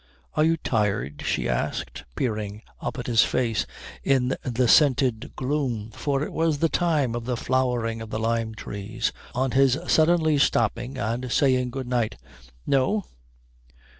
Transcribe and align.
"Are 0.33 0.43
you 0.43 0.57
tired?" 0.57 1.21
she 1.27 1.47
asked, 1.47 2.05
peering 2.15 2.63
up 2.81 2.97
at 2.97 3.05
his 3.05 3.21
face 3.23 3.67
in 4.03 4.35
the 4.41 4.67
scented 4.67 5.33
gloom, 5.35 5.91
for 5.91 6.23
it 6.23 6.33
was 6.33 6.57
the 6.57 6.69
time 6.69 7.13
of 7.13 7.25
the 7.25 7.37
flowering 7.37 8.01
of 8.01 8.09
the 8.09 8.17
lime 8.17 8.55
trees, 8.55 9.11
on 9.35 9.51
his 9.51 9.77
suddenly 9.87 10.39
stopping 10.39 10.97
and 10.97 11.31
saying 11.31 11.69
good 11.69 11.85
night. 11.87 12.17
"No." 12.65 13.03